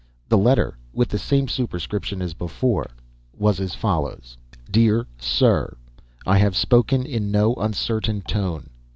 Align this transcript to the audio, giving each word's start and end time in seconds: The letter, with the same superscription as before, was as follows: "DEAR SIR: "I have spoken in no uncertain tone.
The 0.29 0.37
letter, 0.39 0.79
with 0.93 1.09
the 1.09 1.19
same 1.19 1.47
superscription 1.47 2.23
as 2.23 2.33
before, 2.33 2.89
was 3.37 3.59
as 3.59 3.75
follows: 3.75 4.35
"DEAR 4.71 5.05
SIR: 5.19 5.77
"I 6.25 6.39
have 6.39 6.55
spoken 6.55 7.05
in 7.05 7.29
no 7.29 7.53
uncertain 7.53 8.21
tone. 8.21 8.71